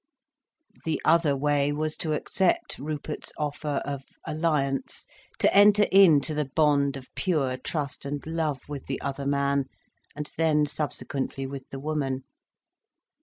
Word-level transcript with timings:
The 0.83 0.99
other 1.05 1.37
way 1.37 1.71
was 1.71 1.95
to 1.97 2.13
accept 2.13 2.79
Rupert's 2.79 3.31
offer 3.37 3.83
of 3.85 4.01
alliance, 4.25 5.05
to 5.37 5.55
enter 5.55 5.83
into 5.91 6.33
the 6.33 6.49
bond 6.55 6.97
of 6.97 7.05
pure 7.13 7.55
trust 7.55 8.03
and 8.05 8.25
love 8.25 8.67
with 8.67 8.87
the 8.87 8.99
other 8.99 9.27
man, 9.27 9.65
and 10.15 10.31
then 10.37 10.65
subsequently 10.65 11.45
with 11.45 11.69
the 11.69 11.79
woman. 11.79 12.23